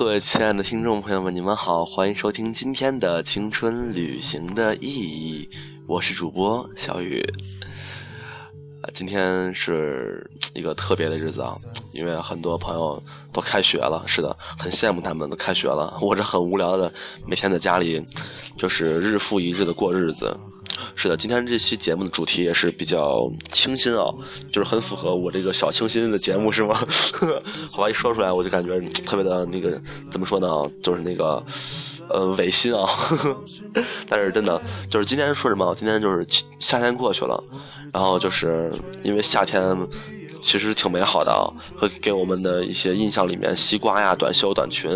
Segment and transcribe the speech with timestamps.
[0.00, 5.46] 各位亲爱的听众朋友们，你们好，欢迎收听今天的青春旅行的意义，
[5.86, 7.22] 我是主播小雨。
[8.80, 11.52] 啊，今天是一个特别的日子啊，
[11.92, 13.00] 因为很多朋友
[13.30, 16.90] 都开学了，是的，很羡慕他们都开学了，我这很无聊的，
[17.26, 18.02] 每天在家里
[18.56, 20.34] 就是日复一日的过日子。
[20.94, 24.12] 是的，今天这期节目的主题也是比较清新啊，
[24.52, 26.74] 就是很符合我这个小清新的节目，是吗？
[27.72, 29.80] 好吧，一说出来我就感觉特别的那个，
[30.10, 30.48] 怎么说呢？
[30.82, 31.42] 就是那个，
[32.08, 32.88] 呃，违心啊。
[34.08, 35.74] 但是真的，就是今天说什么？
[35.74, 36.26] 今天就是
[36.58, 37.42] 夏天过去了，
[37.92, 38.70] 然后就是
[39.02, 39.62] 因为夏天
[40.42, 41.44] 其实挺美好的啊，
[41.78, 44.90] 会给我们的一些印象里面，西瓜呀、短袖短裙，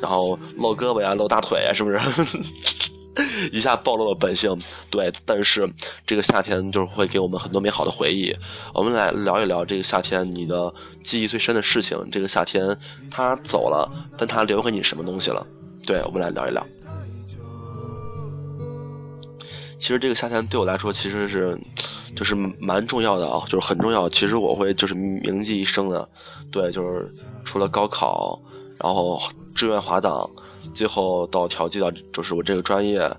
[0.00, 1.98] 然后露胳膊呀、露大腿呀，是不是？
[3.52, 4.58] 一下暴露了本性，
[4.90, 5.68] 对，但是
[6.06, 8.34] 这个夏天就是会给我们很多美好的回忆。
[8.72, 10.72] 我们来聊一聊这个夏天你的
[11.04, 11.98] 记忆最深的事情。
[12.10, 12.74] 这个夏天
[13.10, 15.46] 他走了，但他留给你什么东西了？
[15.86, 16.66] 对，我们来聊一聊。
[19.78, 21.58] 其实这个夏天对我来说其实是
[22.16, 24.08] 就是蛮重要的啊，就是很重要。
[24.08, 26.08] 其实我会就是铭记一生的。
[26.50, 27.06] 对，就是
[27.44, 28.40] 除了高考，
[28.78, 29.20] 然后
[29.54, 30.30] 志愿滑档。
[30.74, 33.10] 最后到调剂到就是我这个专业，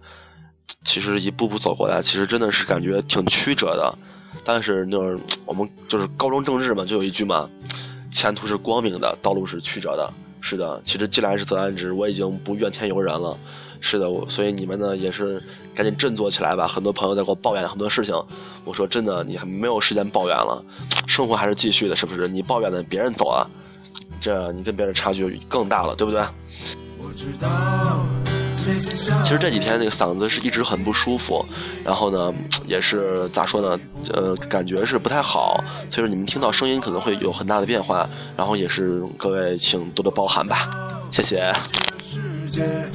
[0.85, 3.97] 其实一步步走过来，其实真的是感觉挺曲折的。
[4.43, 7.49] 但是那儿我们就是高中政治嘛，就有一句嘛，
[8.11, 10.11] 前途是光明的，道路是曲折的。
[10.41, 13.37] 是的，其实既来之则安之，我已经不怨天尤人了。
[13.79, 15.41] 是的，所以你们呢也是
[15.73, 16.67] 赶紧振作起来吧。
[16.67, 18.13] 很多朋友在给我抱怨很多事情，
[18.65, 20.61] 我说真的，你还没有时间抱怨了，
[21.07, 22.27] 生活还是继续的，是不是？
[22.27, 23.49] 你抱怨的别人走了，
[24.19, 26.21] 这你跟别人差距更大了，对不对？
[28.65, 31.45] 其实这几天那个嗓子是一直很不舒服，
[31.83, 32.33] 然后呢，
[32.65, 33.77] 也是咋说呢？
[34.13, 35.61] 呃，感觉是不太好，
[35.91, 40.69] 所以说你们听到声音可能会有很大的变化，然后也是各位请多多包涵吧，
[41.11, 41.53] 谢谢。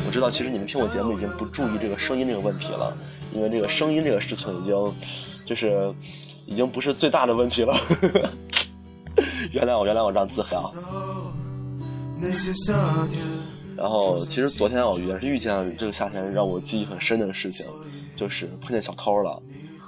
[0.06, 2.96] 我知道，其实你们听我节目已经不注意这个声音这个问题了，
[3.34, 4.74] 因为这个声音这个事情已经
[5.44, 5.92] 就是
[6.46, 7.78] 已经不是最大的问题了。
[9.52, 10.56] 原谅我，原谅我，让自黑。
[13.78, 17.64] 然后，其实昨天我也是遇见了这个夏天让我记忆很深的事情，
[18.16, 19.40] 就是碰见小偷了。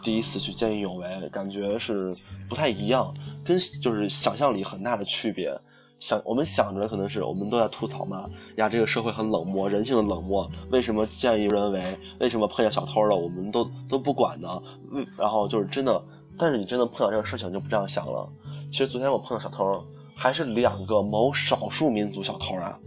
[0.04, 2.08] 第一次去见义勇为，感觉是
[2.48, 3.12] 不太一样，
[3.44, 5.52] 跟就是想象里很大的区别。
[5.98, 10.50] 想我们想着可能是我们都在吐槽嘛，呀，这个社会很冷漠，人性的冷漠。
[10.70, 11.98] 为什么见义勇为？
[12.20, 14.62] 为什么碰见小偷了，我们都都不管呢？
[14.92, 16.02] 嗯然后就是真的，
[16.38, 18.26] 但是你真的碰到这个事情就不这样想了。
[18.70, 19.84] 其实昨天我碰到小偷，
[20.16, 22.78] 还是两个某少数民族小偷啊。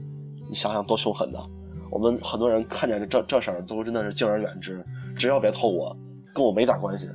[0.54, 1.40] 你想想多凶狠的！
[1.90, 4.86] 我们很多人看见这这事儿都真的是敬而远之，
[5.18, 5.98] 只要别偷我，
[6.32, 7.10] 跟我没点关系。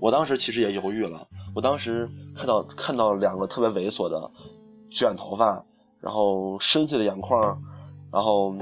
[0.00, 4.28] 我当时其实也犹豫了，我当时看到看到两个特别猥琐的
[4.90, 5.64] 卷头发，
[6.00, 7.56] 然后深邃的眼眶，
[8.12, 8.52] 然后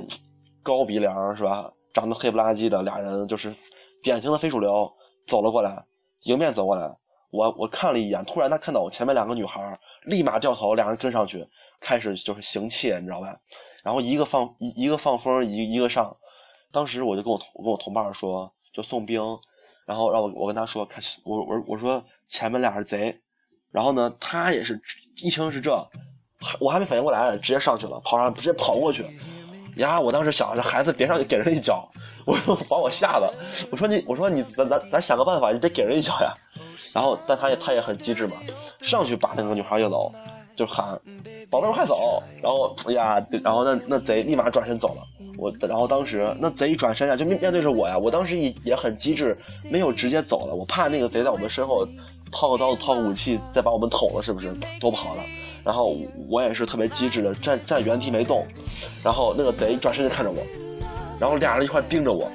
[0.63, 1.73] 高鼻梁是吧？
[1.95, 3.55] 长得黑不拉几的俩人，就是
[4.03, 4.93] 典型的非主流，
[5.29, 5.83] 走了过来，
[6.25, 6.95] 迎面走过来。
[7.31, 11.49] 我我看了一眼，突然他看到我前面两个女孩，立马掉头，两人跟上去，
[11.81, 13.35] 开始就是行窃，你知道吧？
[13.83, 16.17] 然后一个放一一个放风，一一个上，
[16.73, 19.23] 当时我就跟我同跟我同伴说，就送兵，
[19.87, 23.21] 然后让我我跟他说，看我我我说前面俩是贼，
[23.71, 24.81] 然后呢，他也是
[25.17, 25.89] 一听是这，
[26.61, 29.05] 我还没反应过来，直接上去了，跑上直接跑过去，
[29.77, 29.99] 呀！
[29.99, 31.89] 我当时想这孩子别上去给人一脚，
[32.27, 33.33] 我说把我吓的，
[33.71, 36.35] 我说你我说你咱咱咱想个办法，你别给人一脚呀。
[36.95, 38.37] 然后但他也他也很机智嘛，
[38.81, 40.13] 上去把那个女孩一搂。
[40.61, 40.89] 就喊，
[41.49, 42.23] 宝贝儿快走！
[42.43, 45.01] 然后哎呀，然后那那贼立马转身走了。
[45.39, 47.97] 我然后当时那贼一转身呀，就面面对着我呀。
[47.97, 49.35] 我当时也也很机智，
[49.71, 50.55] 没有直接走了。
[50.55, 51.89] 我怕那个贼在我们身后
[52.31, 55.23] 掏个刀子、掏个武器，再把我们捅了，是不是多不好了？
[55.65, 55.97] 然后
[56.29, 58.47] 我也是特别机智的，站站原地没动。
[59.03, 60.43] 然后那个贼转身就看着我，
[61.19, 62.31] 然后俩人一块盯着我，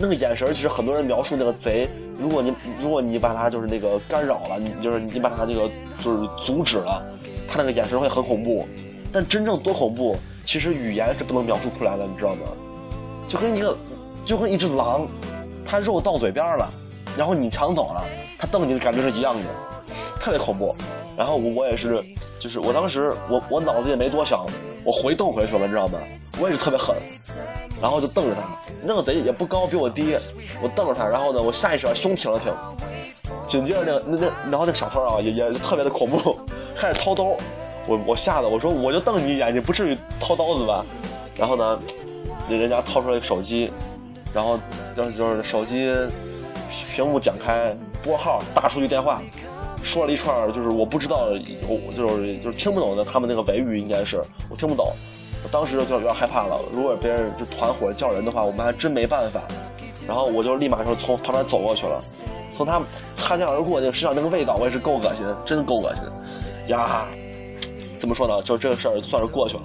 [0.00, 5.68] 那个眼神其实很多人描述那个贼，如果你如果你把他就是那个干扰了，你就是你把他那个
[6.00, 7.02] 就是阻止了。
[7.48, 8.68] 他那个眼神会很恐怖，
[9.12, 10.16] 但真正多恐怖，
[10.46, 12.42] 其实语言是不能描述出来的，你知道吗？
[13.28, 13.76] 就跟一个，
[14.24, 15.08] 就跟一只狼，
[15.66, 16.70] 它肉到嘴边了，
[17.16, 18.04] 然后你抢走了，
[18.38, 19.44] 它瞪你的感觉是一样的，
[20.20, 20.76] 特别恐怖。
[21.18, 22.00] 然后我我也是，
[22.38, 24.46] 就是我当时我我脑子也没多想，
[24.84, 25.98] 我回瞪回去了，你知道吗？
[26.40, 26.94] 我也是特别狠，
[27.82, 28.42] 然后就瞪着他，
[28.84, 30.16] 那个贼也不高，比我低，
[30.62, 32.54] 我瞪着他，然后呢，我下意识把胸挺了挺，
[33.48, 36.38] 紧接着那个那那，然后那小偷啊也也特别的恐怖。
[36.78, 37.24] 开始掏刀，
[37.88, 40.86] 我我吓得我说我就瞪你一眼，你不至于掏刀子吧？
[41.36, 41.80] 然后呢，
[42.48, 43.72] 人家掏出来手机，
[44.32, 44.56] 然后
[44.96, 45.92] 就是就是手机
[46.94, 49.20] 屏幕展开拨号，打出去电话，
[49.82, 51.28] 说了一串就是我不知道，
[51.66, 54.92] 我就是就是听不懂的他们那个维语应该是我听不懂，
[55.42, 56.60] 我当时就有点害怕了。
[56.72, 59.42] 如果别人就团伙叫人的话，我们还真没办法。
[60.06, 62.02] 然后我就立马就从旁边走过去了，
[62.56, 62.80] 从他
[63.16, 66.04] 擦肩而过那个身上那个味道，我也是够恶心，真够恶心
[66.68, 67.06] 呀！
[67.98, 68.40] 怎么说呢？
[68.42, 69.62] 就这个事儿算是过去了，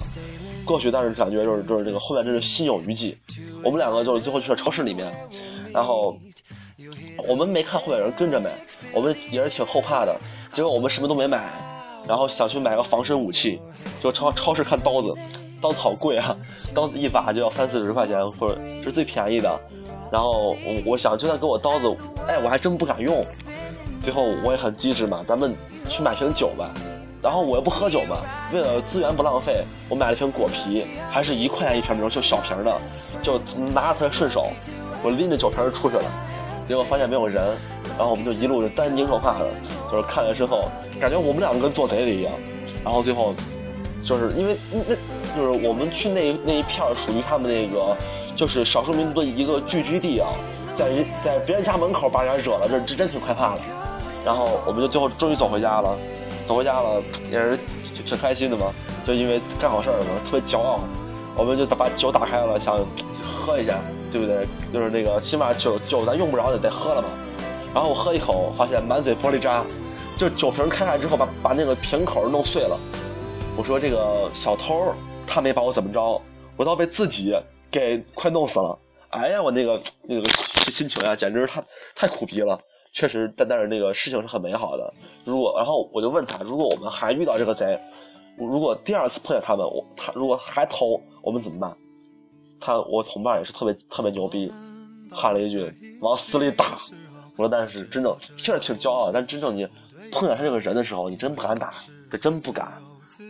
[0.64, 3.16] 过去，但是感觉就是就是这个后面真是心有余悸。
[3.62, 5.10] 我们两个就是最后去了超市里面，
[5.72, 6.14] 然后
[7.28, 8.50] 我们没看后面有人跟着没，
[8.92, 10.14] 我们也是挺后怕的。
[10.52, 11.52] 结果我们什么都没买，
[12.08, 13.60] 然后想去买个防身武器，
[14.02, 15.14] 就超超市看刀子，
[15.62, 16.36] 刀子好贵啊，
[16.74, 19.60] 刀子一把就要三四十块钱，或者是最便宜的。
[20.10, 23.24] 然后我我想就算给我刀子，哎，我还真不敢用。
[24.02, 25.54] 最后我也很机智嘛，咱们
[25.88, 26.70] 去买瓶酒吧。
[27.22, 28.18] 然后我又不喝酒嘛，
[28.52, 32.80] 为了资源不浪费，我买了瓶果啤，还是一块钱一瓶那种就小瓶的，
[33.22, 33.38] 就
[33.72, 34.48] 拿着特别顺手。
[35.02, 36.04] 我拎着酒瓶就出去了，
[36.68, 37.44] 结果发现没有人，
[37.96, 39.46] 然后我们就一路就担惊受怕的，
[39.90, 40.70] 就是看了之后，
[41.00, 42.32] 感觉我们两个跟做贼的一样。
[42.84, 43.34] 然后最后，
[44.04, 47.96] 就是因为那，就是我们去那那一片属于他们那个。
[48.36, 50.28] 就是少数民族的一个聚居地啊，
[50.76, 50.90] 在
[51.24, 53.60] 在别人家门口把人惹了，这这真挺害怕的。
[54.24, 55.96] 然后我们就最后终于走回家了，
[56.44, 57.00] 走回家了
[57.30, 57.56] 也是
[58.04, 58.72] 挺开心的嘛，
[59.06, 60.80] 就因为干好事儿嘛，特别骄傲。
[61.36, 62.76] 我们就把酒打开了，想
[63.22, 63.74] 喝一下，
[64.14, 64.46] 对不对？
[64.72, 67.08] 就是那个起码酒酒咱用不着得得喝了嘛。
[67.74, 69.64] 然后我喝一口，发现满嘴玻璃渣，
[70.16, 72.78] 就酒瓶开开之后把把那个瓶口弄碎了。
[73.58, 74.94] 我说这个小偷
[75.26, 76.22] 他没把我怎么着，
[76.56, 77.34] 我倒被自己。
[77.72, 78.78] 给快弄死了！
[79.10, 80.22] 哎呀，我那个那个
[80.70, 81.64] 心情呀，简直是太
[81.96, 82.56] 太苦逼了。
[82.92, 84.94] 确实，但但是那个事情是很美好的。
[85.24, 87.76] 如果然后我就问他，如果我们还遇到这个贼，
[88.38, 91.76] 如果第二次碰见他们，我他如果还偷，我们怎么办？
[92.64, 94.50] 他我同伴也是特别特别牛逼，
[95.10, 95.70] 喊了一句
[96.00, 96.78] 往死里打。
[97.36, 99.68] 我说但是真正听着挺骄傲，但真正你
[100.10, 101.70] 碰见他这个人的时候，你真不敢打，
[102.10, 102.72] 这真不敢。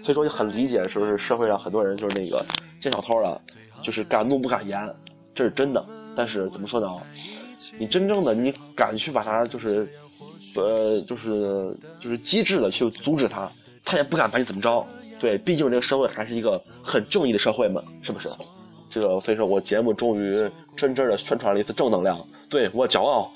[0.04, 2.44] 所以说，你很理解，是不是社会上很多人就是那个
[2.80, 3.40] 见小偷了。
[3.82, 4.88] 就是敢怒不敢言，
[5.34, 5.84] 这是真的。
[6.16, 6.88] 但是怎么说呢？
[7.76, 9.86] 你真正的你敢去把他，就是，
[10.54, 13.50] 呃，就是就是机智的去阻止他，
[13.84, 14.86] 他也不敢把你怎么着。
[15.20, 18.28] 对，毕竟这个社会还是一个很正义的社会嘛，是不是？
[18.94, 23.28] 这个所以说我节目终于真真的宣传了一次正能量，对我骄傲。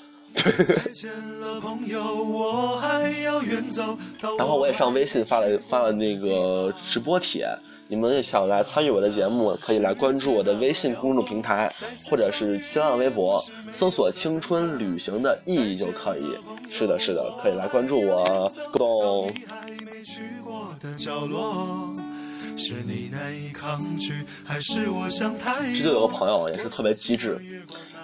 [4.37, 7.45] 然后我也上微信发了发了那个直播帖。
[7.91, 11.73] 你们想来参与我的节目，可以来关注我的微信公众平台，
[12.07, 16.37] 或者是新浪微博，搜索“青春旅行”的意义就可以。
[16.69, 18.47] 是的，是的，可以来关注我。
[22.59, 22.75] 互
[23.77, 23.97] 动。
[25.73, 27.39] 这就有个朋友也是特别机智，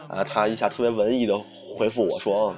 [0.08, 1.34] 啊，他一下特别文艺的
[1.78, 2.56] 回复我说：“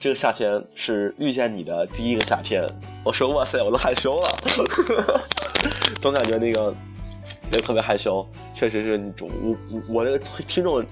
[0.00, 2.64] 这个夏天是遇见你的第一个夏天。”
[3.04, 4.28] 我说：“哇塞，我都害羞了。
[6.00, 6.74] ”总感觉那个
[7.52, 9.28] 也特别害羞，确实是我
[9.70, 10.84] 我我这个听众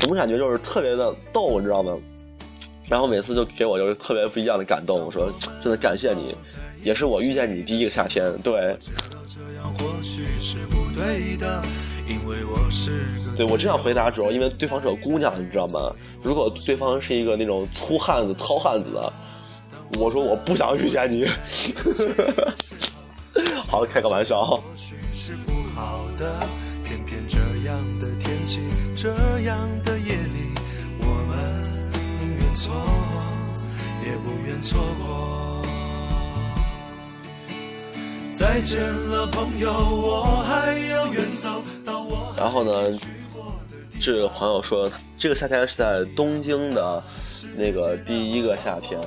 [0.00, 1.96] 怎么感觉就是特别的逗，你知道吗？
[2.88, 5.00] 然后每次就给我就是特别不一样的感动。
[5.00, 6.34] 我说真的感谢你，
[6.82, 8.32] 也是我遇见你第一个夏天。
[8.42, 8.76] 对，
[13.36, 15.90] 对我这样回答主要因为对方是个姑娘，你知道吗？
[16.22, 19.00] 如果对方是一个那种粗汉子、糙汉子，
[19.98, 21.26] 我说我不想遇见你。
[23.66, 24.62] 好，开个玩笑。
[42.36, 42.98] 然后呢，
[44.00, 47.02] 这个朋友说，这个夏天是在东京的
[47.56, 49.00] 那个第一个夏天。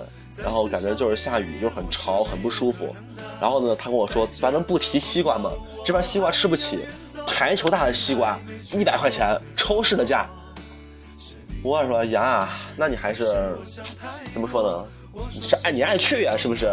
[0.44, 2.96] 然后感觉就是下雨，就很潮，很不舒服。
[3.42, 5.50] 然后呢，他跟我说：“咱能不提西瓜吗？
[5.84, 6.80] 这边西瓜吃不起，
[7.26, 8.38] 排球大的西瓜
[8.72, 10.28] 一百块钱，超市的价。”
[11.64, 13.26] 我说：“呀，那你还是
[14.34, 14.86] 怎么说呢？
[15.30, 16.72] 是爱你爱去呀，是不是？”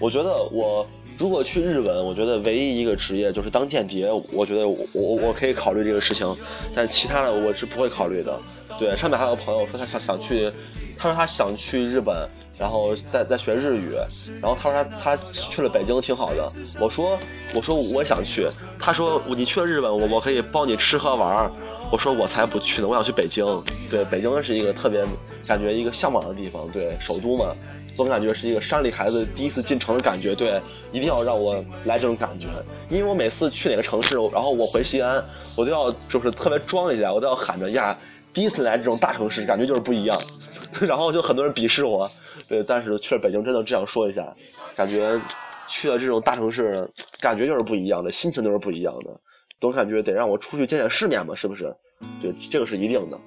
[0.00, 0.86] 我觉得我
[1.18, 4.10] 如果去日本，我觉得唯一一个职业就是当间谍。
[4.32, 6.36] 我觉得我我我可以考虑这个事情，
[6.74, 8.38] 但其他的我是不会考虑的。
[8.78, 10.50] 对，上面还有朋友说他想想去，
[10.96, 12.28] 他说他想去日本。
[12.58, 13.96] 然后再再学日语，
[14.40, 16.50] 然后他说他他去了北京挺好的。
[16.80, 17.18] 我说
[17.54, 18.48] 我说我也想去。
[18.78, 21.50] 他说你去了日本，我我可以包你吃喝玩
[21.90, 23.44] 我说我才不去呢，我想去北京。
[23.90, 25.04] 对，北京是一个特别
[25.46, 27.54] 感觉一个向往的地方，对，首都嘛，
[27.96, 30.34] 总感觉是一个山里孩子第一次进城的感觉。
[30.34, 32.46] 对，一定要让我来这种感觉，
[32.88, 35.22] 因为我每次去哪个城市，然后我回西安，
[35.56, 37.96] 我都要就是特别装一下，我都要喊着呀，
[38.32, 40.20] 第一次来这种大城市，感觉就是不一样。
[40.80, 42.10] 然后就很多人鄙视我。
[42.48, 44.34] 对，但是去了北京，真的只想说一下，
[44.76, 45.20] 感觉
[45.68, 46.88] 去了这种大城市，
[47.20, 49.20] 感觉就是不一样的，心情都是不一样的，
[49.60, 51.74] 总感觉得让我出去见见世面嘛，是不是？
[52.20, 53.18] 对，这个是一定的。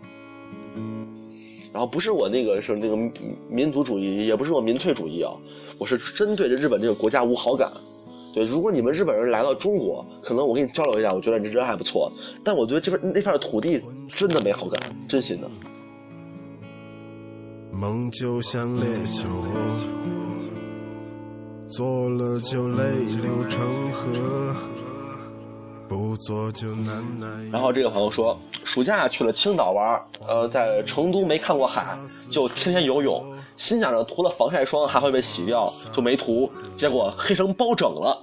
[1.71, 2.95] 然后不是我那个是那个
[3.49, 5.33] 民族主义，也不是我民粹主义啊，
[5.77, 7.69] 我是针对着日本这个国家无好感。
[8.33, 12.11] 对，如果你们日本人来到中国，可能我跟你交流一下，我觉得你这人还不错。
[12.43, 15.49] 但我觉得这边那片土地真的没好感，真心的。
[17.77, 19.27] 梦就像烈酒，
[21.67, 22.84] 做了就泪
[23.22, 24.55] 流成河，
[25.86, 27.27] 不做就难耐。
[27.51, 31.98] 然后这个朋友说，暑假去了青岛玩，呃，在成都没看过海，
[32.32, 33.22] 就天天游泳。
[33.58, 38.17] 心想着涂了防晒霜还会被洗掉，就没涂，结果黑成包拯了。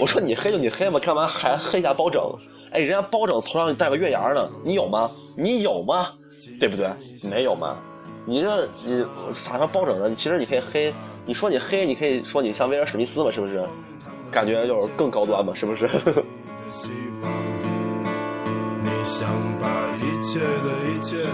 [0.00, 2.22] 我说你黑就你黑嘛，干嘛还黑下包拯？
[2.70, 5.10] 哎，人家包拯头上戴个月牙呢，你有吗？
[5.36, 6.08] 你有吗？
[6.58, 6.88] 对不对？
[7.28, 7.76] 没有吗？
[8.24, 9.04] 你这你
[9.34, 10.14] 啥上包拯的？
[10.14, 10.94] 其实你可以黑，
[11.26, 13.62] 你说你黑，你可以说你像威尔史密斯嘛，是不是？
[14.30, 15.86] 感觉就是更高端嘛，是不是？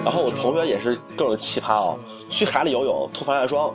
[0.05, 3.73] 然后我同学也是各种奇葩哦，去海里游泳涂防晒霜，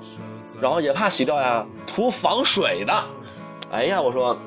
[0.61, 2.93] 然后也怕洗掉呀，涂防水的。
[3.71, 4.37] 哎呀，我说，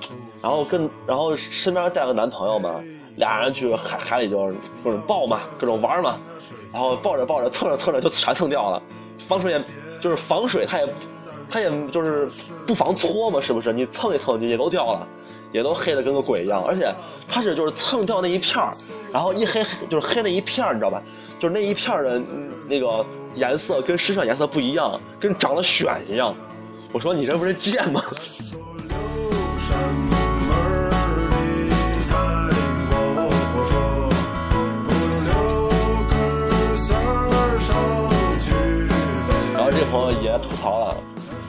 [0.40, 2.80] 然后跟然后身边带个男朋友嘛，
[3.18, 6.16] 俩人去海海里就是各种抱嘛，各种玩嘛，
[6.72, 8.82] 然后抱着抱着蹭着蹭着就全蹭掉了。
[9.28, 9.64] 防水也
[10.00, 10.88] 就是防水，它也
[11.50, 12.28] 它也就是
[12.66, 13.72] 不防搓嘛，是不是？
[13.72, 15.06] 你蹭一蹭也都掉了。
[15.50, 16.94] 也都黑的跟个鬼一样，而且
[17.26, 18.70] 它是就是蹭掉那一片儿，
[19.10, 21.02] 然后一黑就是黑那一片儿，你知道吧？
[21.40, 22.20] 就是那一片儿的
[22.68, 23.02] 那个
[23.34, 26.34] 颜色跟身上颜色不一样，跟长了癣一样。
[26.92, 28.04] 我说你这不是贱吗？
[40.38, 40.96] 吐槽了，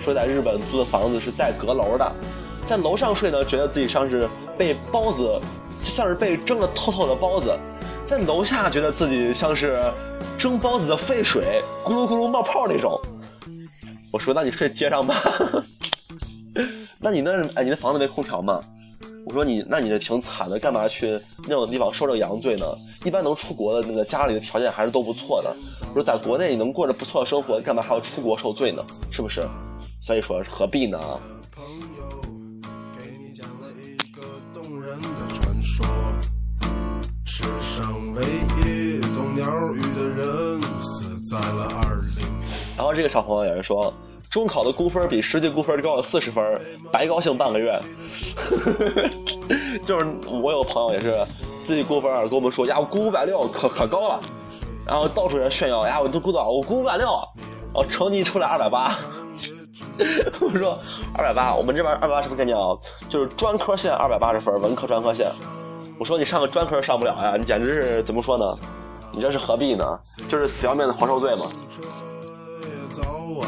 [0.02, 2.12] 说在日本租的房子是带阁楼的。
[2.68, 5.40] 在楼上睡呢，觉得自己像是被包子，
[5.82, 7.58] 像是被蒸了透透的包子；
[8.06, 9.76] 在楼下觉得自己像是
[10.38, 13.00] 蒸包子的沸水，咕噜咕噜冒泡那种。
[14.12, 15.16] 我说：“那你睡街上吧。
[17.00, 18.60] ”那你那哎，你的房子没空调吗？
[19.26, 22.66] 我说你那你这挺惨的，干嘛去那种地方受这个洋罪呢？
[23.06, 25.56] 一般能出国的那个家里的条件还是都不错的。
[25.90, 28.84] 我说在国内你能过着不错的生活，干嘛还要出国受罪呢？
[29.12, 29.42] 是不是？
[30.02, 31.00] 所以说何必呢？
[42.76, 43.94] 然后这个小朋友也是说，
[44.30, 46.44] 中考的估分比实际估分高了四十分，
[46.92, 47.80] 白高兴半个月。
[49.86, 51.26] 就是我有朋友也是
[51.66, 54.20] 自己估分，跟我们说呀，我估五百六，可可高了。
[54.86, 57.08] 然后到处人炫耀呀，我都估到我估五百六，
[57.74, 58.96] 哦成绩出来二百八。
[60.40, 60.78] 我说
[61.16, 62.78] 二百八，我们这边二百八什么概念啊？
[63.10, 65.28] 就是专科线二百八十分，文科专科线。
[65.98, 68.46] 我说你上个专科上不了呀，你简直是怎么说呢？
[69.12, 70.00] 你这是何必呢？
[70.30, 71.46] 就是死要面子活受罪嘛。
[73.02, 73.42] 然后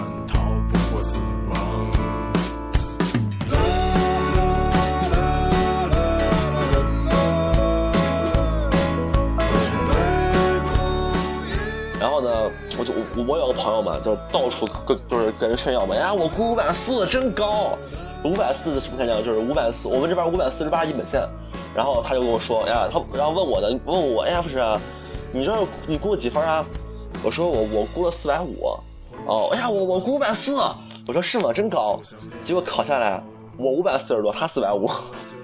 [13.27, 17.77] 我有个朋友嘛，就到处跟就是跟人炫耀嘛，呀，我估五百四真高，
[18.23, 19.17] 五百四什么概念？
[19.23, 21.21] 就是五百四，我们这边五百四十八一本线。
[21.73, 24.61] 然后他就跟我说，呀，他然后问我的，问我，哎呀，不是，
[25.31, 25.53] 你这
[25.87, 26.65] 你估了几分啊？
[27.23, 28.77] 我说我我估了四百五。
[29.25, 30.53] 哦，哎呀，我我估五百四。
[31.07, 31.53] 我说是吗？
[31.53, 31.99] 真高。
[32.43, 33.23] 结果考下来，
[33.57, 34.89] 我五百四十多，他四百五。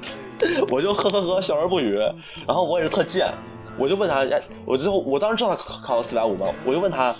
[0.69, 1.97] 我就呵呵呵笑而不语。
[2.45, 3.31] 然后我也是特贱，
[3.77, 7.15] 我就问他，哎，我就我当时知道他考考了四百五嘛，我就问他，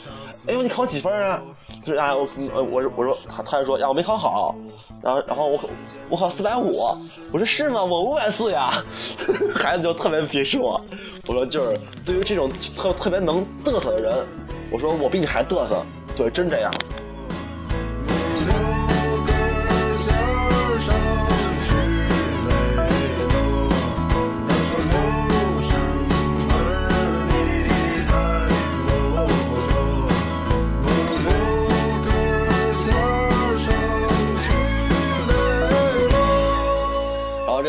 [0.47, 1.41] 哎呦，你考几分啊？
[1.85, 4.55] 他说啊，我我我我说他他就说呀，我没考好。
[4.99, 5.59] 然后，然后我
[6.09, 6.75] 我考四百五，
[7.31, 7.83] 我说是吗？
[7.83, 8.83] 我五百四呀，
[9.53, 10.81] 孩子就特别鄙视我。
[11.27, 14.25] 我说就是对于这种特特别能嘚瑟的人，
[14.71, 15.85] 我说我比你还嘚瑟，
[16.17, 16.73] 对，真这样。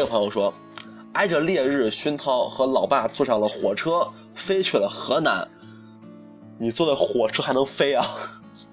[0.08, 0.52] 朋友说，
[1.12, 4.00] 挨着烈日熏陶，和老爸坐上了火车，
[4.34, 5.46] 飞去了河南。
[6.58, 8.06] 你坐的火车还能飞啊？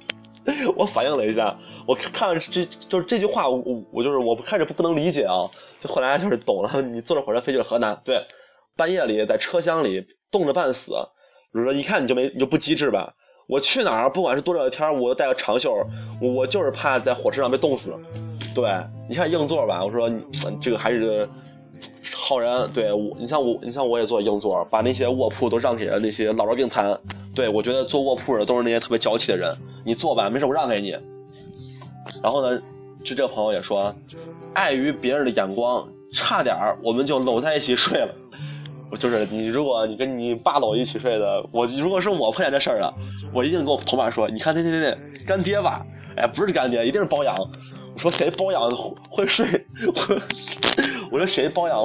[0.75, 3.61] 我反应了一下，我看这就是这句话，我
[3.91, 5.49] 我就是我开始不不能理解啊，
[5.81, 6.81] 就后来就是懂了。
[6.81, 8.25] 你坐着火车飞去了河南，对，
[8.77, 10.93] 半夜里在车厢里冻得半死，
[11.53, 13.13] 你说一看你就没你就不机智吧？
[13.47, 15.71] 我去哪儿，不管是多热的天，我都带个长袖，
[16.19, 17.93] 我就是怕在火车上被冻死。
[18.55, 18.69] 对，
[19.07, 20.09] 你看硬座吧，我说
[20.61, 21.27] 这个还是
[22.13, 22.69] 好人。
[22.73, 26.97] 对我，你像我，你像我也坐硬座，把那些卧铺都让给了那些老弱病残。
[27.35, 30.97] 对我觉得坐卧铺的都是那些特别娇气的人，你坐吧，没事我让给你。
[32.23, 32.61] 然后呢，
[33.03, 33.93] 就这朋友也说，
[34.53, 38.15] 碍于别人的眼光，差点我们就搂在一起睡了。
[38.91, 42.93] 我就是你，如果你跟你爸搂一起睡的，我如果是我碰见这事儿了，
[43.33, 47.35] 我一定跟我同伴说，你看那那那干爹吧，哎，不是干爹，一定是包养。
[47.93, 48.69] 我说谁包养
[49.09, 49.65] 会睡？
[49.87, 50.21] 我
[51.11, 51.79] 我说谁包养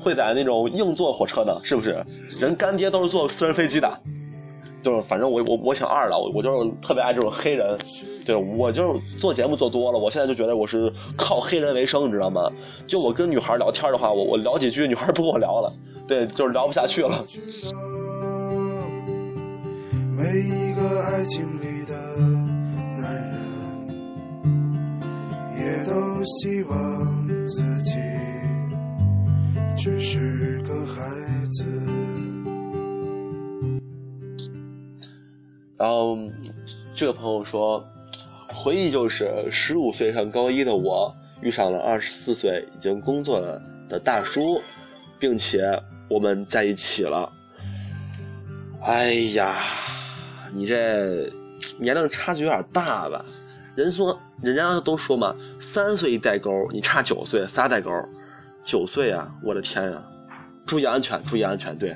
[0.00, 1.58] 会在那种硬座火车呢？
[1.64, 2.04] 是不是？
[2.38, 4.00] 人干爹都是坐私人飞机的。
[4.82, 7.76] 就是反正我我我挺二了，我我就是特别爱这种黑人。
[8.24, 12.50] 对我就是做节目做多了，我现在就觉得我是靠黑人为生，你知道吗？
[12.86, 15.72] 就我跟女孩聊天的话，我我聊几句，女孩不跟我聊了。
[16.06, 17.24] 对，就是聊不下去了。
[20.16, 21.94] 每一个爱情里的
[22.98, 23.40] 男人，
[25.58, 25.92] 也都
[26.24, 26.76] 希望
[27.46, 27.96] 自己
[29.76, 31.02] 只是个孩
[31.50, 31.64] 子。
[35.78, 36.18] 然后
[36.94, 37.82] 这个朋友说，
[38.48, 44.60] 回忆就是十五岁上高一的我，遇上了二十四岁已经工作了的大叔，
[45.18, 45.80] 并且。
[46.10, 47.30] 我们在一起了。
[48.80, 49.62] 哎呀，
[50.54, 51.30] 你这
[51.78, 53.22] 年龄差距有点大吧？
[53.76, 57.90] 人说，人家都说嘛，三岁一代沟，你差九岁，仨代沟，
[58.64, 59.30] 九岁啊！
[59.44, 60.02] 我的天呀！
[60.66, 61.94] 注意安全，注意安全，对，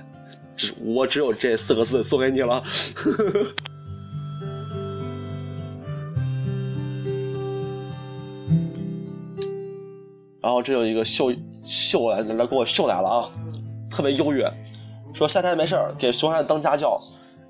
[0.59, 2.63] 只我只有这四个字送给你了。
[10.53, 11.33] 然后这有一个秀
[11.65, 13.31] 秀来来给我秀来了啊！
[13.91, 14.47] 特别优越，
[15.15, 17.01] 说夏天没事儿给熊孩子当家教，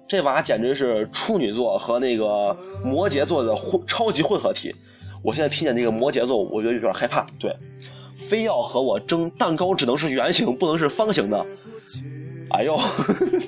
[0.07, 4.73] 这娃简直是处女座和那个摩羯座的混超级混合体。
[5.21, 7.27] 我现在听见那个摩羯座，我觉得有点害怕。
[7.41, 7.53] 对，
[8.17, 11.45] 非要和我争蛋糕，只能是圆形，不能是方形的。
[12.51, 12.79] 哎呦，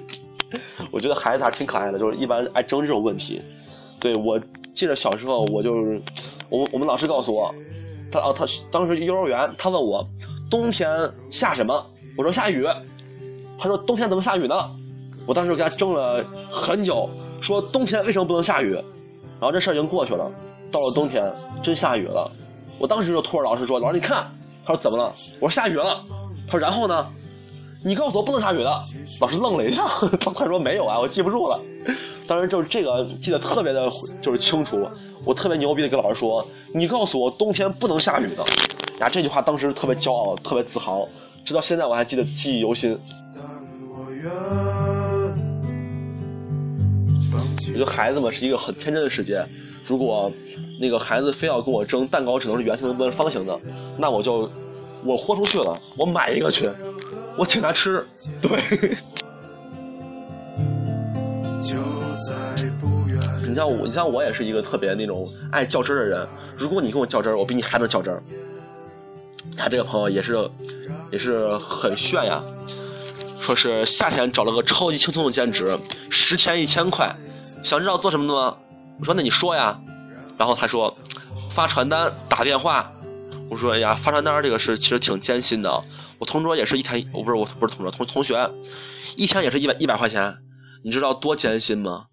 [0.91, 3.41] 我觉得孩子还挺可爱的，就是一般爱争这种问题。
[4.01, 4.37] 对我
[4.75, 6.03] 记得小时候，我就是
[6.49, 7.55] 我我们老师告诉我，
[8.15, 10.07] 他哦他当时幼儿园，他问我
[10.49, 10.89] 冬天
[11.31, 11.85] 下什么。
[12.17, 12.65] 我说下雨，
[13.59, 14.55] 他说冬天怎么下雨呢？
[15.27, 18.75] 我当时就跟他争了很久，说冬天为什么不能下雨？
[18.75, 20.31] 然后这事儿已经过去了，
[20.71, 21.29] 到了冬天
[21.61, 22.31] 真下雨了。
[22.79, 24.25] 我当时就托着老师说：“老师你看。”
[24.65, 26.05] 他说：“怎么了？”我说：“下雨了。”
[26.47, 27.07] 他说：“然后呢？”
[27.85, 28.83] 你告诉我不能下雨的。
[29.21, 29.87] 老师愣了一下，
[30.19, 31.61] 他 快说：“没有啊，我记不住了。”
[32.27, 33.91] 当时就是这个记得特别的，
[34.23, 34.89] 就是清楚。
[35.27, 38.43] 我特别牛逼的跟老师说：“你告诉我冬天不能下雨的。”
[39.01, 41.07] 呀，这句话当时特别骄傲，特别自豪。
[41.45, 42.99] 直到现在我还记得记忆犹新。
[47.67, 49.45] 我觉得孩子们是一个很天真的世界。
[49.87, 50.33] 如果
[50.81, 53.61] 那个孩子非要跟我争蛋糕只能是圆形的不能是方形的，
[53.99, 54.49] 那我就
[55.05, 56.71] 我豁出去了，我买一个去，
[57.37, 58.05] 我请他吃。
[58.41, 58.97] 对。
[63.47, 66.27] 你像我，你像我也是一个特别那种爱较真的人。
[66.57, 68.19] 如果你跟我较真，我比你还能较真。
[69.57, 70.51] 他这个朋友也是。
[71.13, 72.43] 也是很炫呀，
[73.41, 75.79] 说是夏天找了个超级轻松的兼职，
[76.11, 77.15] 十天一千块，
[77.63, 78.57] 想知道做什么的吗？
[78.99, 79.79] 我说那你说呀，
[80.37, 80.93] 然后他说
[81.51, 82.91] 发传单、打电话。
[83.49, 85.85] 我说呀，发传单这个事其实挺艰辛的，
[86.19, 88.51] 我同桌也是一天，我不是我不是同桌同同学，
[89.17, 90.37] 一天也是一百一百块钱，
[90.83, 92.07] 你知道多艰辛吗？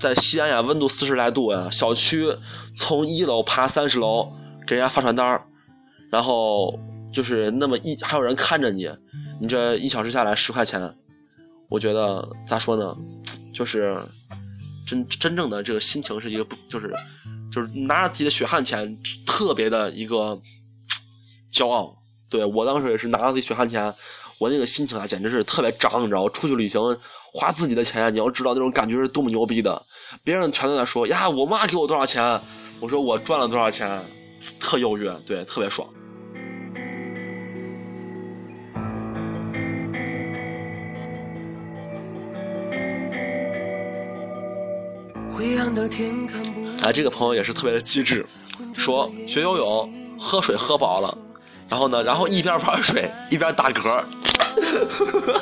[0.00, 2.36] 在西安呀，温度四十来度呀，小区
[2.76, 4.32] 从一楼爬三十楼
[4.66, 5.42] 给人家发传单，
[6.10, 6.78] 然后。
[7.14, 8.88] 就是那么一还有人看着你，
[9.40, 10.96] 你这一小时下来十块钱，
[11.68, 12.96] 我觉得咋说呢，
[13.54, 13.96] 就是
[14.84, 16.92] 真真正的这个心情是一个不就是
[17.52, 20.42] 就是拿着自己的血汗钱，特别的一个
[21.54, 21.96] 骄傲。
[22.34, 23.94] 对我当时也是拿着自己血汗钱，
[24.40, 26.80] 我那个心情啊简直是特别涨，你知道，出去旅行
[27.32, 29.80] 花自己的钱，你要知道那种感觉是多么牛逼的。
[30.24, 32.40] 别人全都在说呀，我妈给我多少钱，
[32.80, 34.04] 我说我赚了多少钱，
[34.58, 35.88] 特优越，对，特别爽。
[46.82, 48.26] 哎，这个朋友也是特别的机智，
[48.74, 51.16] 说学游泳喝水喝饱了，
[51.68, 54.02] 然后呢，然后一边玩水一边打嗝。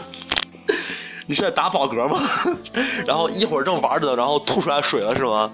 [1.27, 2.21] 你是在打饱嗝吗？
[3.07, 5.51] 然后一会儿正玩着呢，然后吐出来水了是吗？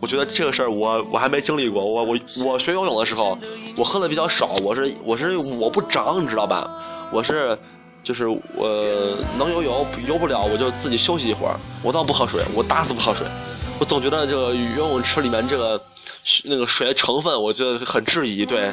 [0.00, 1.84] 我觉得这个事儿我我还没经历过。
[1.84, 3.38] 我我我学游泳的时候，
[3.76, 6.68] 我喝的比较少，我是我是我不长，你知道吧？
[7.12, 7.56] 我是
[8.02, 8.40] 就是我
[9.38, 11.54] 能游泳，游不了我就自己休息一会儿。
[11.84, 13.26] 我倒不喝水，我打死不喝水。
[13.78, 15.80] 我总觉得这个游泳池里面这个
[16.44, 18.44] 那个水的成分，我觉得很质疑。
[18.46, 18.72] 对。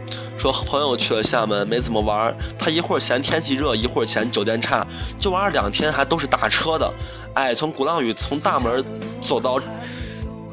[0.41, 4.83] 说朋友去了厦门没怎么玩他一会儿嫌天气热，一会儿嫌酒店差，
[5.19, 6.91] 就玩了两天，还都是打车的。
[7.35, 8.83] 哎，从鼓浪屿从大门
[9.21, 9.59] 走到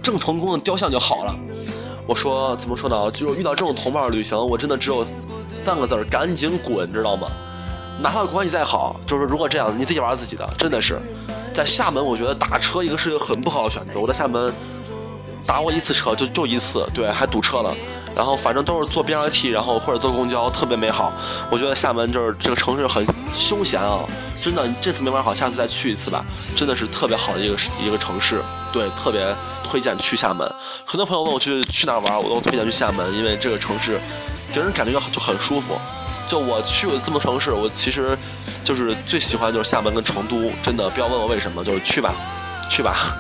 [0.03, 1.35] 郑成功的雕像就好了。
[2.07, 3.11] 我说怎么说呢？
[3.13, 5.07] 就是遇到这种同伴旅行，我真的只有
[5.55, 7.27] 三个字儿：赶紧滚，知道吗？
[8.03, 11.01] 哪怕关系再好，就是如果这样，你自己玩自己的，真的是。
[11.55, 13.99] 在厦门，我觉得打车一个是一个很不好的选择。
[13.99, 14.53] 我在厦门
[15.47, 17.75] 打过一次车，就就一次，对，还堵车了。
[18.19, 21.13] 然后反正都是坐 BRT，然后或者坐公交，特别美好。
[21.53, 24.05] 我觉得厦门就是这个城市很休闲啊，
[24.35, 26.25] 真的，这次没玩好，下次再去一次吧。
[26.57, 30.53] 真的是特别好的一个一个城市，对，特别推荐去厦门。
[30.85, 34.01] 很多朋友问我去去哪玩，我都推荐去厦门，因为这个城市
[34.53, 35.79] 给人感觉就很舒服。
[36.29, 38.19] 就我去过这么城市，我其实
[38.65, 42.13] 就是最喜欢就是厦门跟成都，真的不要问我为什么，就是去吧，
[42.69, 43.17] 去吧。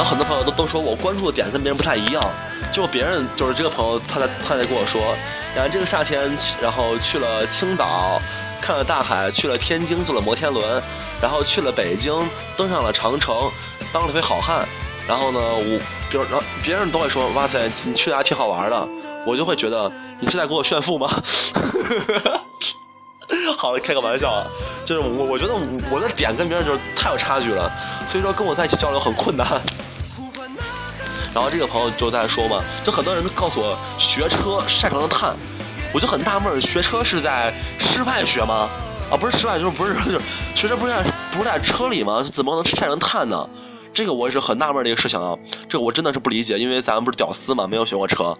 [0.00, 2.24] 然后很多朋友都都说我关注的点跟别人不太一样，
[2.72, 5.14] 就别人就是这个朋友，他在他在跟我说，
[5.54, 8.18] 然后这个夏天，然后去了青岛，
[8.62, 10.82] 看了大海，去了天津坐了摩天轮，
[11.20, 12.14] 然后去了北京，
[12.56, 13.50] 登上了长城，
[13.92, 14.66] 当了回好汉。
[15.06, 15.78] 然后呢，我，
[16.10, 18.88] 比如，然后别人都会说，哇塞，你去的还挺好玩的。
[19.26, 21.22] 我就会觉得，你是在给我炫富吗？
[23.58, 24.46] 好了，开个玩笑啊，
[24.86, 25.52] 就是我我觉得
[25.90, 27.70] 我的点跟别人就是太有差距了，
[28.08, 29.60] 所以说跟我在一起交流很困难。
[31.34, 35.34] 然后这个朋友就在说嘛，就很多人告诉我学车晒成了碳，
[35.94, 38.68] 我就很纳闷，学车是在室外学吗？
[39.10, 40.20] 啊，不是室外，就是不是 就是
[40.54, 42.24] 学车不是在不是在车里吗？
[42.32, 43.48] 怎么能晒成碳呢？
[43.92, 45.36] 这个我也是很纳闷的一个事情啊，
[45.68, 48.36] 这我真的是不理解，因为咱们不是屌丝嘛，没有学过车。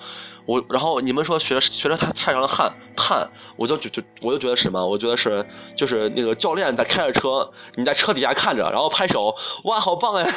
[0.47, 4.85] 我然后你们说学学车它晒成了碳碳，我就就就我就觉得什么？
[4.85, 5.45] 我觉得是
[5.77, 10.33] 就是那个教练在开着车，你在车底下看着，然后拍手，哇，好棒哎！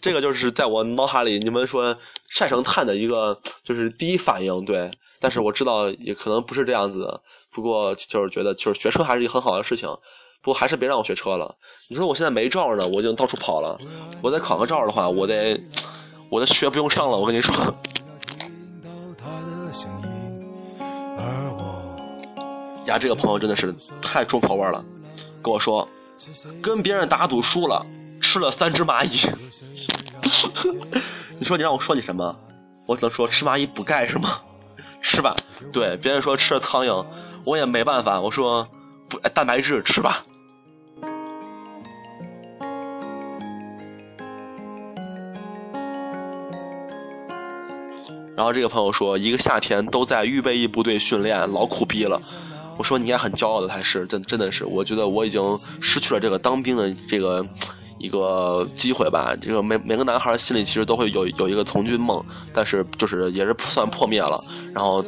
[0.00, 1.96] 这个就是在我脑海里，你们说
[2.28, 4.90] 晒成碳的一个就是第一反应，对。
[5.18, 9.88] 但是我知道也可能不是这样子的，不过就是觉得就是学车还是一个很好的事情。
[10.42, 11.56] 不过还是别让我学车了。
[11.88, 13.76] 你说我现在没照呢，我已经到处跑了。
[14.22, 15.60] 我再考个照的话，我得
[16.30, 17.18] 我的学不用上了。
[17.18, 17.54] 我跟你说。
[22.86, 24.84] 呀，这个朋友真的是太重口味了，
[25.42, 25.88] 跟我说，
[26.62, 27.84] 跟别人打赌输了，
[28.36, 29.18] 吃了三只蚂蚁。
[31.40, 32.36] 你说你让我说你什么？
[32.84, 34.38] 我只能说吃蚂蚁补钙是吗？
[35.00, 35.34] 吃吧。
[35.72, 37.06] 对，别人说吃了苍蝇，
[37.46, 38.20] 我也没办法。
[38.20, 38.68] 我说
[39.08, 40.22] 不，蛋白质吃吧。
[48.36, 52.20] 然后这个朋友说，一个夏天都在预备役部队训练，老苦逼了。
[52.76, 57.42] 我说你应该很骄傲的才是，真真的是，我觉得我已经失去了这个当兵的这个。
[58.06, 64.38] 一个机会吧，这个每每个男孩心里其实都会有有一个从军梦，但是就是也是算破灭了。
[64.72, 65.04] 然后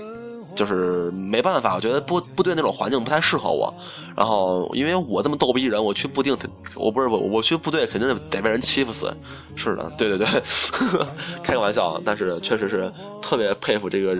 [0.56, 3.72] 就是没办法，我觉得部部队那种环境不太适合我。
[4.16, 6.36] 然后因为我这么逗逼人，我去部队，
[6.74, 9.14] 我不是我我去部队肯定得被人欺负死。
[9.54, 10.26] 是的，对对对，
[11.42, 14.16] 开个玩笑，但是确实是特别佩服这个，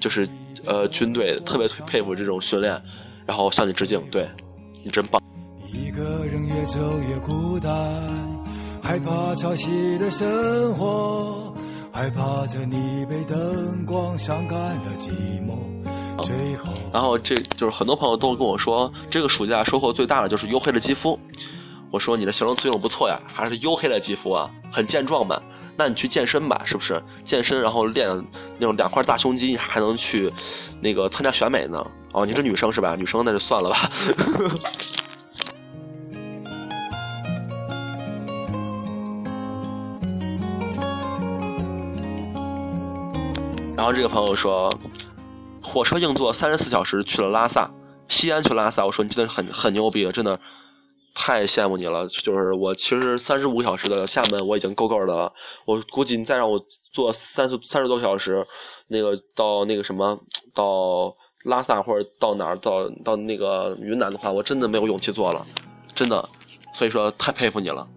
[0.00, 0.26] 就是
[0.64, 2.80] 呃军队，特别佩服这种训练。
[3.24, 4.26] 然后向你致敬，对
[4.84, 5.22] 你真棒。
[5.72, 7.72] 一个人越走越孤单，
[8.82, 11.54] 害怕潮汐的生活，
[11.90, 15.08] 害怕着你被灯光伤感了寂
[15.46, 15.54] 寞。
[16.22, 21.18] 最后，然后这就是很多朋友都跟我说，这个暑假收获最大的就是黝黑的肌肤。
[21.90, 25.40] 我说你的形容词用不错呀，还是黝黑的肌肤啊，很健壮嘛。
[25.74, 27.02] 那你去健身吧，是不是？
[27.24, 28.06] 健身然后练
[28.58, 30.30] 那种两块大胸肌，还能去
[30.82, 31.82] 那个参加选美呢。
[32.12, 32.94] 哦，你是女生是吧？
[32.94, 33.90] 女生那就算了吧。
[43.82, 44.72] 然后这个朋友说，
[45.60, 47.68] 火车硬座三十四小时去了拉萨，
[48.06, 48.86] 西安去拉萨。
[48.86, 50.38] 我说你真的是很很牛逼，真的，
[51.16, 52.06] 太羡慕你了。
[52.06, 55.32] 就是我其实三十五小时的厦门我已经够够的了，
[55.64, 58.46] 我估计你再让我坐三十三十多小时，
[58.86, 60.16] 那个到那个什么
[60.54, 65.44] 到拉萨或者到哪儿到到那个云南的话，我真的没有勇气做了，
[65.92, 66.28] 真的。
[66.72, 67.88] 所以说太佩服你了。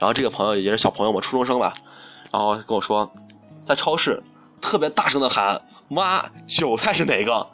[0.00, 1.72] 然后这个朋友也是小朋友嘛，初中生吧，
[2.32, 3.08] 然后跟我说，
[3.66, 4.22] 在超市
[4.60, 7.46] 特别大声的喊“妈，韭菜是哪个？”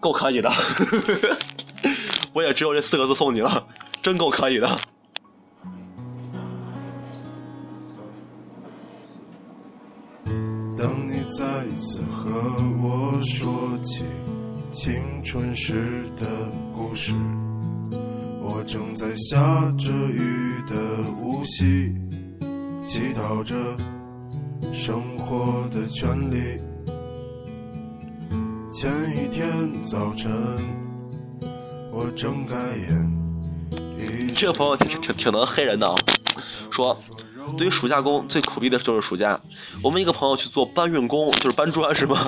[0.00, 0.50] 够可以的，
[2.34, 3.66] 我也只有这四个字送你了，
[4.02, 4.68] 真够可以的。
[10.76, 12.32] 当你再次和
[12.82, 14.04] 我说起
[14.72, 16.26] 青春时的
[16.74, 17.14] 故事。
[18.44, 19.38] 我正在下
[19.78, 20.74] 着雨的
[21.20, 21.94] 无锡，
[22.84, 23.54] 祈祷着
[24.70, 26.60] 生活的权利。
[28.70, 30.30] 前一天早晨，
[31.90, 35.94] 我睁开眼，这个朋友挺挺挺能黑人的啊，
[36.70, 36.96] 说，
[37.56, 39.40] 对于暑假工最苦逼的就是暑假。
[39.82, 42.26] 我们一个朋友去做搬运工，就是搬砖是吗？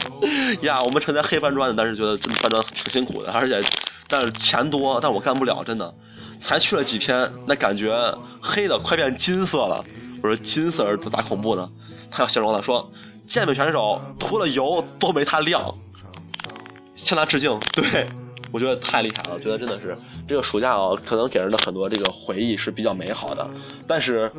[0.62, 3.60] 呀，我们成天黑搬砖的，但是觉得这搬砖挺辛苦的，而且。
[4.10, 5.94] 但是钱多，但我干不了，真的。
[6.40, 7.94] 才去了几天，那感觉
[8.40, 9.84] 黑的快变金色了。
[10.22, 11.68] 我说金色是咋恐怖呢？
[12.10, 12.90] 他要形容了，说
[13.26, 15.74] 健美选手涂了油都没他亮。
[16.96, 17.58] 向他致敬。
[17.72, 18.08] 对，
[18.52, 19.34] 我觉得太厉害了。
[19.34, 23.46] 我觉得真的是这个暑假啊，可能给人的很多这个回忆是比较美好的。
[23.86, 24.30] 但是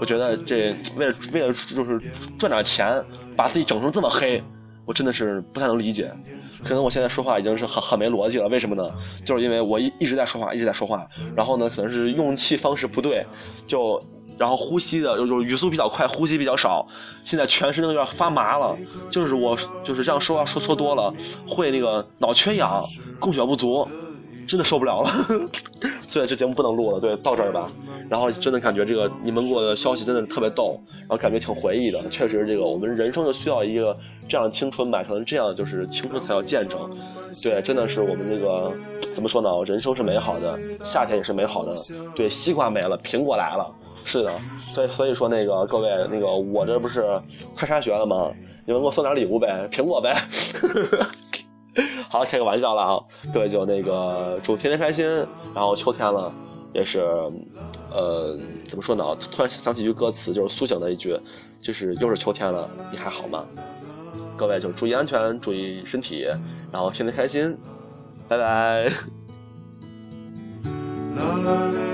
[0.00, 1.98] 我觉得这为了为了就是
[2.38, 3.02] 赚点钱，
[3.36, 4.42] 把自己整成这么黑。
[4.86, 6.12] 我真的是不太能理解，
[6.62, 8.46] 可能我现在说话已经是很很没逻辑了。
[8.48, 8.86] 为什么呢？
[9.24, 13.24] 就是因为我一一直在说话，一直在说话，然后呢，可能是用气方式不对，
[13.66, 13.98] 就
[14.38, 16.86] 然后呼吸的就就语速比较快，呼吸比较少，
[17.24, 18.76] 现在全身都有点发麻了。
[19.10, 21.12] 就是我就是这样说话说说多了，
[21.46, 22.82] 会那个脑缺氧，
[23.18, 23.86] 供血不足。
[24.46, 25.10] 真的受不了了，
[26.06, 27.00] 所以这节目不能录了。
[27.00, 27.66] 对，到这儿吧。
[28.10, 31.98] 然后真的感觉这个你们给我的消息真的特别逗，然后感觉挺回忆的。
[32.10, 33.96] 确实，这个我们人生就需要一个
[34.28, 36.78] 这样的青春吧，可能这样就是青春才要见证。
[37.42, 38.70] 对，真的是我们这个
[39.14, 39.48] 怎么说呢？
[39.64, 41.74] 人生是美好的，夏天也是美好的。
[42.14, 43.74] 对，西瓜没了，苹果来了。
[44.04, 47.20] 是的，所以所以说那个各位，那个我这不是
[47.56, 48.30] 快上学了吗？
[48.66, 50.14] 你们给我送点礼物呗，苹果呗。
[52.08, 53.00] 好了，开个玩笑了啊！
[53.32, 55.04] 各位就那个祝天天开心。
[55.54, 56.32] 然后秋天了，
[56.72, 57.00] 也是，
[57.92, 58.38] 呃，
[58.68, 59.04] 怎么说呢？
[59.32, 61.18] 突然想起一句歌词，就是苏醒的一句，
[61.60, 63.44] 就是又是秋天了，你还好吗？
[64.36, 66.26] 各位就注意安全，注意身体，
[66.72, 67.56] 然后天天开心，
[68.28, 68.88] 拜拜。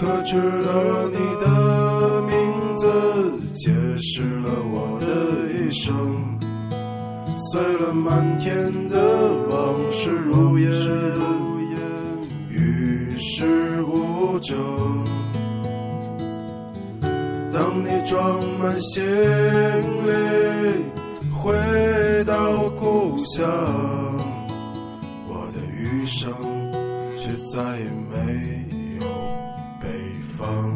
[0.00, 0.34] 可知
[0.64, 0.72] 道
[1.10, 2.86] 你的名字，
[3.52, 5.06] 解释了我的
[5.52, 6.38] 一生，
[7.36, 8.96] 碎了满天的
[9.50, 10.70] 往事如烟，
[12.48, 14.56] 与世无争。
[17.52, 19.04] 当你装满行
[20.06, 20.10] 李
[21.30, 21.52] 回
[22.24, 23.46] 到故乡，
[25.28, 26.32] 我的余生
[27.18, 28.59] 却再也没。
[30.40, 30.72] 我